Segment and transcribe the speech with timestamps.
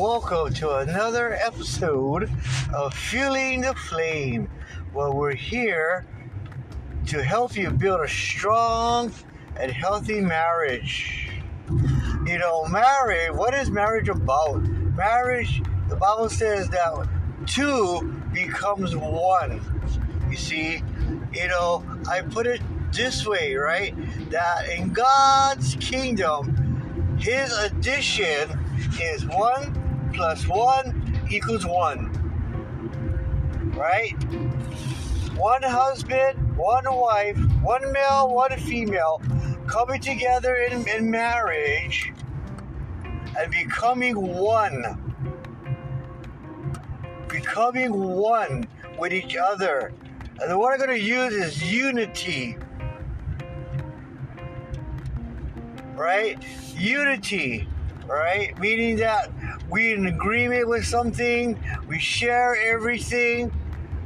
[0.00, 2.30] Welcome to another episode
[2.72, 4.48] of Fueling the Flame,
[4.94, 6.06] where we're here
[7.08, 9.12] to help you build a strong
[9.56, 11.28] and healthy marriage.
[12.24, 14.62] You know, marriage, what is marriage about?
[14.96, 17.06] Marriage, the Bible says that
[17.44, 19.60] two becomes one.
[20.30, 20.82] You see,
[21.34, 23.94] you know, I put it this way, right?
[24.30, 28.48] That in God's kingdom, his addition
[28.98, 29.79] is one
[30.20, 32.12] plus one equals one.
[33.74, 34.12] Right?
[35.34, 39.22] One husband, one wife, one male, one female
[39.66, 42.12] coming together in, in marriage
[43.38, 44.84] and becoming one.
[47.28, 48.68] Becoming one
[48.98, 49.90] with each other.
[50.38, 52.58] And the word I'm going to use is unity.
[55.94, 56.36] Right?
[56.76, 57.66] Unity.
[58.06, 58.58] Right?
[58.58, 59.30] Meaning that
[59.70, 63.52] we're in agreement with something, we share everything,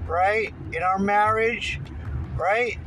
[0.06, 0.54] right?
[0.72, 1.80] In our marriage,
[2.36, 2.78] right?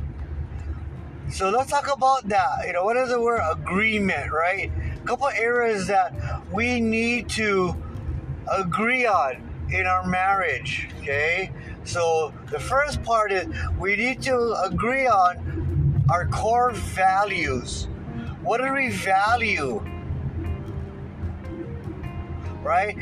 [1.30, 2.66] So let's talk about that.
[2.66, 4.70] You know, what is the word agreement, right?
[4.94, 6.14] A couple areas that
[6.52, 7.76] we need to
[8.50, 11.50] agree on in our marriage, okay?
[11.84, 13.46] So the first part is
[13.78, 17.88] we need to agree on our core values.
[18.42, 19.84] What do we value?
[22.68, 22.96] Right?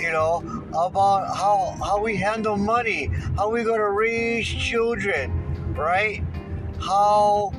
[0.00, 6.24] You know, about how how we handle money, how we gonna raise children, right?
[6.80, 7.52] How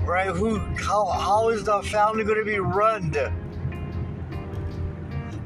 [0.00, 3.14] right who how how is the family gonna be run?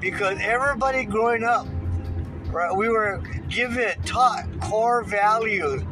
[0.01, 1.67] Because everybody growing up
[2.51, 2.75] right?
[2.75, 5.83] We were given, taught core values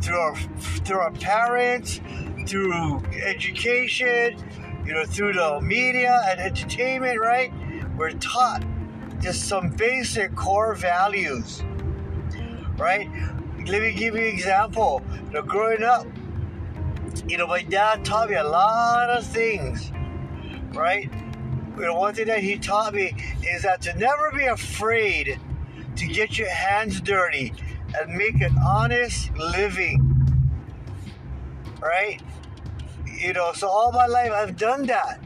[0.00, 0.36] through our
[0.84, 2.00] through our parents,
[2.46, 4.38] through education,
[4.86, 7.52] you know, through the media and entertainment, right?
[7.96, 8.62] We're taught
[9.26, 11.60] just some basic core values,
[12.78, 13.10] right?
[13.66, 15.02] Let me give you an example.
[15.26, 16.06] You know, growing up,
[17.26, 19.90] you know, my dad taught me a lot of things,
[20.74, 21.10] right?
[21.76, 25.40] You know, one thing that he taught me is that to never be afraid
[25.96, 27.52] to get your hands dirty
[27.98, 30.04] and make an honest living.
[31.80, 32.22] Right?
[33.12, 35.20] You know, so all my life I've done that.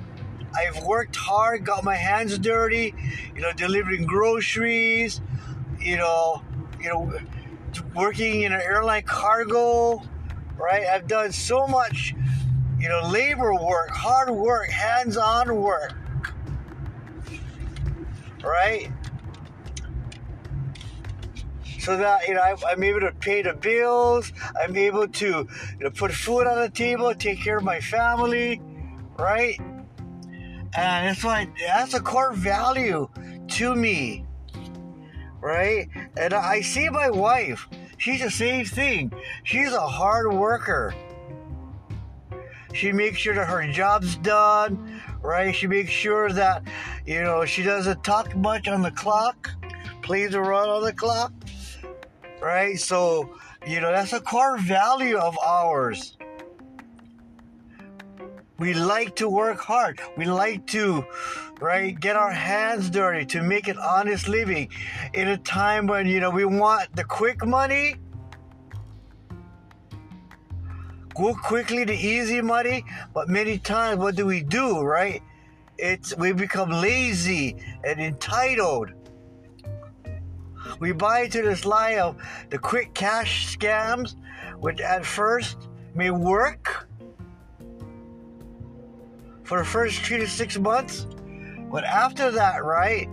[0.55, 2.95] I've worked hard, got my hands dirty,
[3.35, 5.21] you know, delivering groceries,
[5.81, 6.43] you know,
[6.81, 7.13] you know,
[7.95, 10.03] working in an airline cargo,
[10.57, 10.87] right?
[10.87, 12.15] I've done so much,
[12.79, 15.95] you know, labor work, hard work, hands-on work.
[18.43, 18.91] Right?
[21.81, 24.33] so that you know I, am able to pay the bills.
[24.61, 25.49] I'm able to you
[25.81, 28.61] know put food on the table, take care of my family,
[29.19, 29.59] right?
[30.77, 33.09] And it's like that's a core value
[33.49, 34.25] to me,
[35.41, 35.89] right?
[36.17, 37.69] And I see my wife.
[37.99, 39.13] She's the same thing.
[39.45, 40.95] She's a hard worker.
[42.73, 45.55] She makes sure that her job's done, right?
[45.55, 46.63] She makes sure that,
[47.05, 49.51] you know, she doesn't talk much on the clock,
[50.03, 51.33] plays around on the clock
[52.41, 52.79] right?
[52.79, 53.31] So,
[53.67, 56.17] you know, that's a core value of ours.
[58.61, 60.01] We like to work hard.
[60.19, 61.07] We like to,
[61.63, 64.69] right, get our hands dirty to make an honest living
[65.15, 67.97] in a time when, you know, we want the quick money,
[71.15, 72.85] go quickly to easy money,
[73.15, 75.23] but many times what do we do, right?
[75.79, 78.91] It's we become lazy and entitled
[80.81, 82.17] we buy into this lie of
[82.51, 84.17] the quick cash scams,
[84.59, 86.90] which at first may work
[89.51, 91.09] for the first three to six months.
[91.73, 93.09] But after that, right,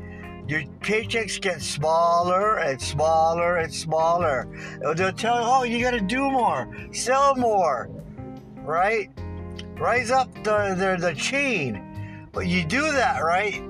[0.48, 4.48] your paychecks get smaller and smaller and smaller.
[4.96, 7.90] They'll tell you, oh, you got to do more, sell more,
[8.58, 9.10] right?
[9.80, 12.30] Rise up the, the, the chain.
[12.32, 13.64] But you do that, right?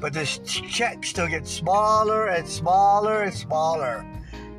[0.00, 4.06] but the check still gets smaller and smaller and smaller.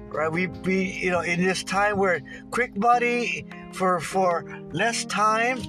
[0.10, 0.32] Right?
[0.32, 2.22] We be you know in this time where
[2.52, 5.60] quick money for for less time,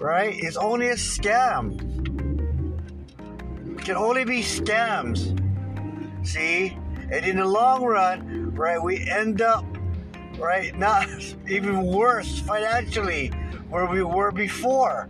[0.00, 1.80] right, It's only a scam.
[3.78, 5.38] It can only be scams.
[6.26, 6.76] See?
[7.10, 9.64] And in the long run, right, we end up
[10.38, 11.06] right not
[11.48, 13.28] even worse financially
[13.68, 15.08] where we were before.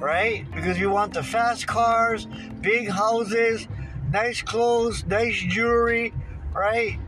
[0.00, 0.46] right?
[0.54, 2.26] Because we want the fast cars,
[2.60, 3.66] big houses,
[4.12, 6.12] nice clothes, nice jewelry,
[6.52, 6.98] right?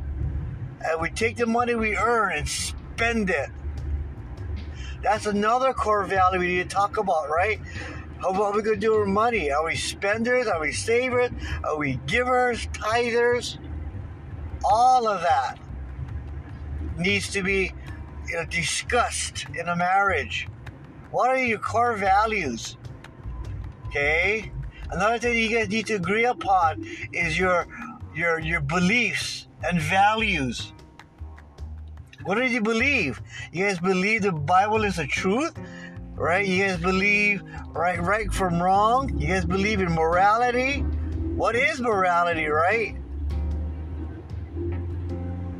[0.85, 3.51] And we take the money we earn and spend it.
[5.03, 7.61] That's another core value we need to talk about, right?
[8.21, 9.53] How what are we going to do with money?
[9.53, 10.49] Are we spenders?
[10.49, 11.31] Are we savers?
[11.62, 13.59] Are we givers, tithers?
[14.65, 15.59] All of that
[16.97, 17.73] needs to be
[18.29, 20.49] you know, discussed in a marriage.
[21.11, 22.77] What are your core values?
[23.87, 24.53] Okay.
[24.91, 27.67] Another thing you guys need to agree upon is your
[28.15, 30.73] your your beliefs and values.
[32.29, 33.23] What did you believe?
[33.53, 35.59] You guys believe the Bible is the truth?
[36.15, 36.47] Right?
[36.47, 37.43] You guys believe
[37.73, 39.19] right right from wrong?
[39.19, 40.81] You guys believe in morality?
[41.41, 42.97] What is morality, right?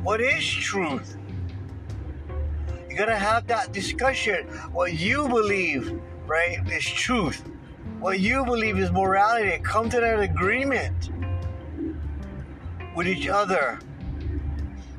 [0.03, 1.17] What is truth?
[2.87, 4.45] You gotta have that discussion.
[4.71, 7.41] What you believe, right, is truth.
[7.99, 9.57] What you believe is morality.
[9.63, 11.09] Come to that agreement
[12.95, 13.79] with each other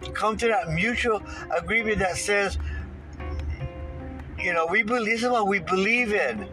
[0.09, 1.23] come to that mutual
[1.57, 2.59] agreement that says,
[4.39, 6.49] you know, we believe this is what we believe in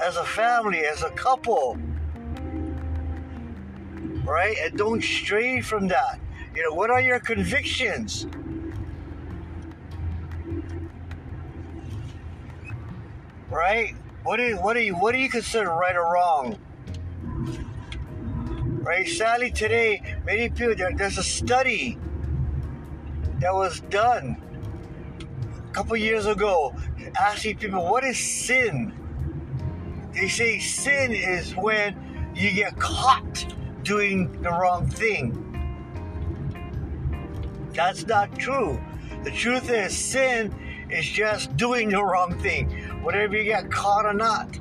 [0.00, 1.76] as a family, as a couple.
[4.24, 4.56] Right?
[4.62, 6.20] And don't stray from that.
[6.54, 8.26] You know, what are your convictions?
[13.50, 13.94] Right?
[14.22, 16.58] What do you, what do you what do you consider right or wrong?
[18.82, 19.06] right?
[19.06, 21.98] Sadly, today, many people, there, there's a study
[23.40, 24.40] that was done
[25.68, 26.74] a couple years ago
[27.18, 28.92] asking people, what is sin?
[30.14, 35.38] They say sin is when you get caught doing the wrong thing.
[37.72, 38.80] That's not true.
[39.24, 40.54] The truth is, sin
[40.90, 42.70] is just doing the wrong thing,
[43.02, 44.58] whatever you get caught or not.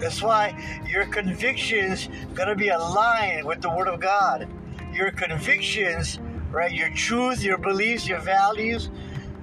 [0.00, 0.56] That's why
[0.88, 4.48] your convictions gotta be aligned with the Word of God.
[4.94, 6.18] Your convictions,
[6.50, 8.90] right, your truth, your beliefs, your values,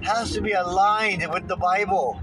[0.01, 2.19] has to be aligned with the Bible.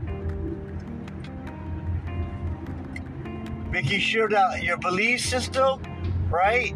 [3.71, 5.81] Making sure that your belief system,
[6.29, 6.75] right,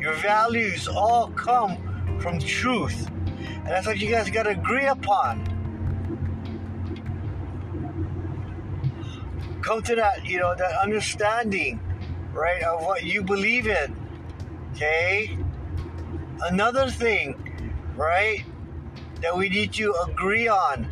[0.00, 1.76] your values all come
[2.20, 3.08] from truth.
[3.08, 5.51] And that's what you guys got to agree upon.
[9.62, 11.80] Come to that, you know, that understanding,
[12.32, 13.96] right, of what you believe in.
[14.72, 15.38] Okay?
[16.42, 17.36] Another thing,
[17.96, 18.44] right,
[19.20, 20.88] that we need to agree on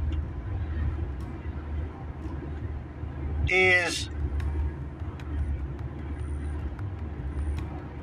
[3.49, 4.09] is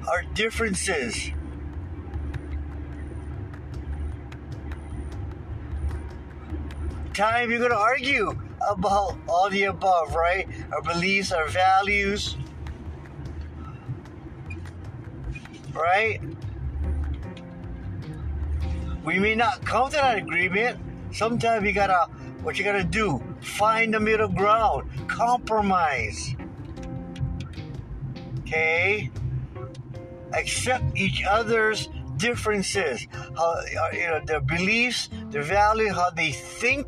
[0.09, 1.31] our differences.
[7.13, 10.47] Time you're going to argue about all the above, right?
[10.71, 12.37] Our beliefs, our values,
[15.73, 16.19] right?
[19.03, 20.79] We may not come to that agreement.
[21.13, 22.11] Sometimes you gotta,
[22.41, 26.35] what you gotta do, find the middle ground, compromise.
[28.41, 29.09] Okay?
[30.33, 33.61] Accept each other's differences, how uh,
[33.93, 36.87] you know their beliefs, their value, how they think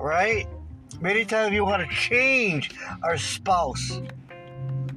[0.00, 0.46] right?
[1.00, 2.70] Many times we want to change
[3.02, 4.00] our spouse.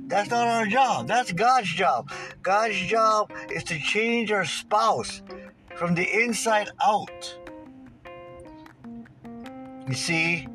[0.08, 1.08] That's not our job.
[1.08, 2.12] That's God's job.
[2.42, 5.22] God's job is to change our spouse
[5.76, 7.38] from the inside out.
[9.88, 10.48] You see,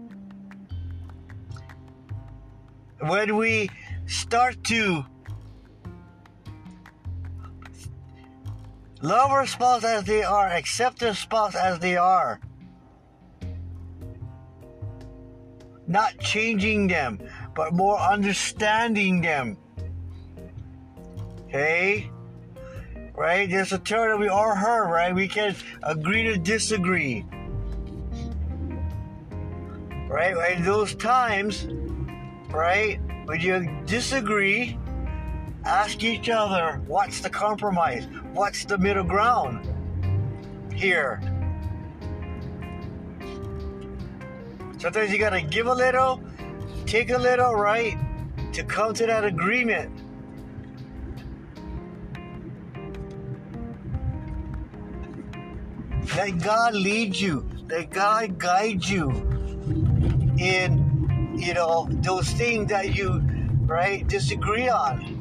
[3.00, 3.70] when we
[4.06, 5.04] start to
[9.02, 12.40] love our spouse as they are, accept their spouse as they are,
[15.88, 17.18] not changing them,
[17.54, 19.56] but more understanding them.
[21.46, 22.10] Okay?
[23.14, 23.48] Right?
[23.48, 25.14] There's a term that we all heard, right?
[25.14, 27.24] We can agree to disagree.
[30.08, 30.56] Right?
[30.56, 31.66] In those times,
[32.50, 34.78] right, when you disagree,
[35.64, 38.06] ask each other what's the compromise?
[38.32, 39.66] What's the middle ground
[40.72, 41.20] here?
[44.78, 46.22] Sometimes you gotta give a little,
[46.86, 47.98] take a little, right?
[48.52, 49.90] To come to that agreement.
[56.16, 57.48] Let God lead you.
[57.68, 59.10] Let God guide you
[60.38, 63.20] in, you know, those things that you,
[63.66, 65.16] right, disagree on.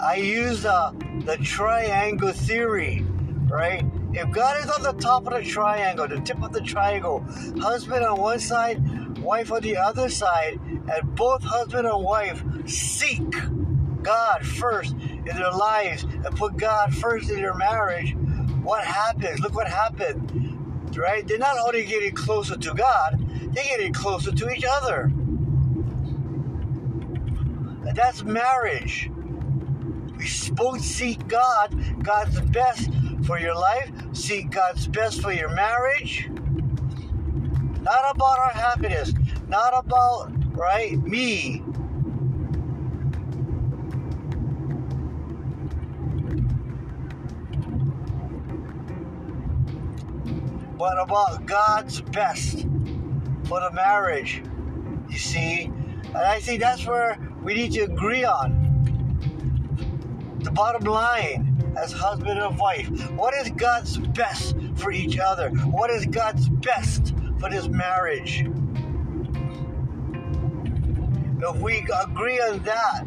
[0.00, 0.92] I use uh,
[1.24, 3.04] the triangle theory,
[3.48, 3.84] right?
[4.14, 7.24] If God is on the top of the triangle, the tip of the triangle,
[7.60, 13.28] husband on one side, wife on the other side, and both husband and wife seek
[14.02, 18.14] God first in their lives and put God first in their marriage,
[18.62, 19.40] what happens?
[19.40, 21.26] Look what happened, right?
[21.26, 23.18] They're not only getting closer to God,
[23.52, 25.10] they're getting closer to each other.
[27.86, 29.10] And that's marriage.
[30.16, 32.90] We both seek God, God's best
[33.24, 36.28] for your life, seek God's best for your marriage.
[37.80, 39.12] Not about our happiness,
[39.48, 41.62] not about, right, me.
[50.76, 52.66] But about God's best
[53.44, 54.42] for the marriage.
[55.08, 55.70] You see?
[56.06, 58.62] And I think that's where we need to agree on.
[60.40, 62.88] The bottom line as husband and wife.
[63.12, 65.50] What is God's best for each other?
[65.50, 68.46] What is God's best for this marriage?
[71.40, 73.04] If we agree on that,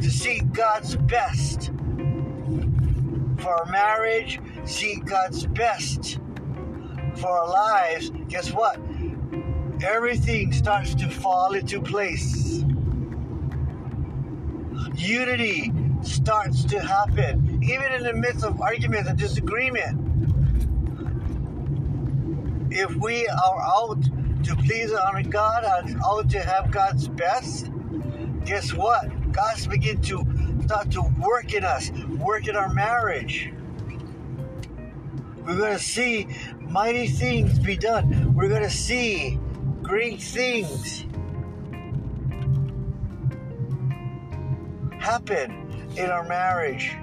[0.00, 1.70] to seek God's best
[3.38, 6.18] for our marriage, seek God's best
[7.16, 8.80] for our lives, guess what?
[9.84, 12.64] Everything starts to fall into place.
[14.96, 19.98] Unity starts to happen, even in the midst of arguments and disagreement.
[22.70, 24.02] If we are out
[24.44, 25.64] to please and honor God
[26.04, 27.70] out to have God's best,
[28.44, 29.32] guess what?
[29.32, 30.24] God's begin to
[30.64, 33.52] start to work in us, work in our marriage.
[35.44, 36.28] We're going to see
[36.60, 38.34] mighty things be done.
[38.34, 39.38] We're going to see
[39.82, 41.04] great things
[44.98, 46.96] happen in our marriage.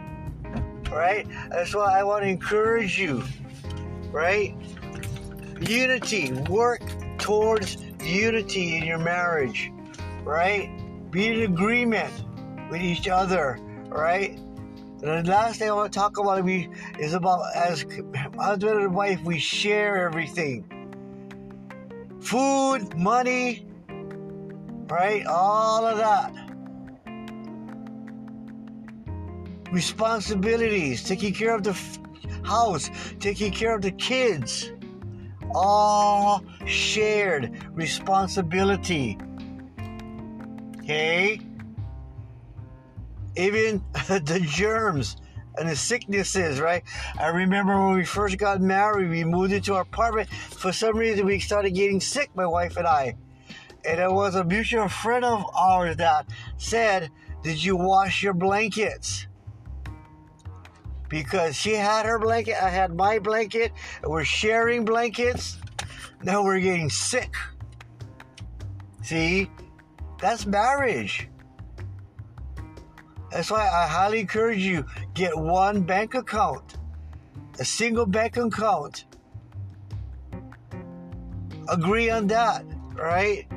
[0.92, 1.28] Right?
[1.50, 3.24] That's why I want to encourage you.
[4.12, 4.56] Right?
[5.62, 6.34] Unity.
[6.50, 6.82] Work
[7.18, 9.72] towards unity in your marriage.
[10.24, 10.70] Right?
[11.12, 12.14] Be in agreement
[12.72, 13.60] with each other.
[13.88, 14.38] Right?
[15.02, 16.48] And the last thing I want to talk about
[17.00, 17.86] is about as
[18.38, 20.66] husband and wife, we share everything
[22.22, 23.66] food, money,
[24.88, 25.26] right?
[25.26, 26.34] All of that.
[29.72, 31.78] Responsibilities, taking care of the
[32.44, 34.72] house, taking care of the kids.
[35.52, 39.18] All shared responsibility.
[40.78, 41.40] Okay?
[43.36, 45.18] Even the germs
[45.58, 46.84] and the sicknesses, right?
[47.20, 50.30] I remember when we first got married, we moved into our apartment.
[50.30, 53.16] For some reason, we started getting sick, my wife and I.
[53.86, 57.10] And it was a mutual friend of ours that said,
[57.44, 59.28] Did you wash your blankets?
[61.10, 63.72] Because she had her blanket, I had my blanket,
[64.04, 65.58] we're sharing blankets.
[66.24, 67.34] Now we're getting sick.
[69.02, 69.50] See,
[70.20, 71.28] that's marriage.
[73.32, 76.78] That's why I highly encourage you get one bank account,
[77.60, 79.06] a single bank account.
[81.68, 83.48] Agree on that, right?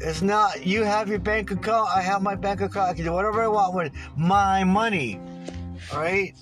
[0.00, 3.12] It's not you have your bank account, I have my bank account, I can do
[3.12, 5.20] whatever I want with my money.
[5.94, 6.34] Right?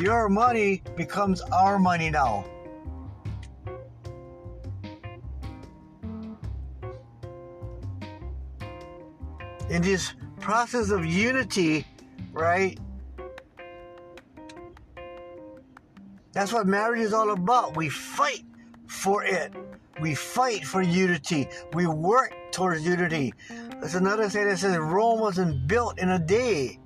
[0.00, 2.44] Your money becomes our money now.
[9.70, 11.86] In this process of unity,
[12.32, 12.78] right?
[16.32, 17.76] That's what marriage is all about.
[17.76, 18.44] We fight
[18.86, 19.52] for it.
[20.00, 21.48] We fight for unity.
[21.74, 23.34] We work towards unity.
[23.80, 26.78] There's another thing that says Rome wasn't built in a day.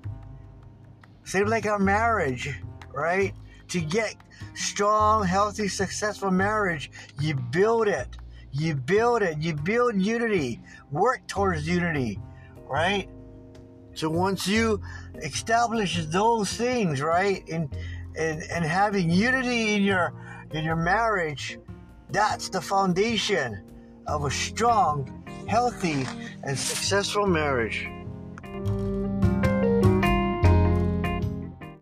[1.26, 2.54] Same like our marriage,
[2.94, 3.34] right?
[3.68, 4.14] To get
[4.54, 6.88] strong, healthy, successful marriage,
[7.20, 8.16] you build it.
[8.52, 9.38] You build it.
[9.38, 10.60] You build unity.
[10.92, 12.20] Work towards unity,
[12.68, 13.08] right?
[13.94, 14.80] So once you
[15.16, 17.76] establish those things, right, and
[18.16, 20.14] and and having unity in your
[20.52, 21.58] in your marriage,
[22.10, 23.64] that's the foundation
[24.06, 26.06] of a strong, healthy,
[26.44, 27.88] and successful marriage.